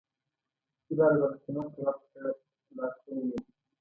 [0.95, 2.19] زه د ارزان قیمت طرف ته
[2.77, 3.41] لاړ شوی یم.